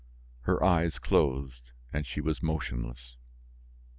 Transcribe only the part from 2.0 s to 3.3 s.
she was motionless.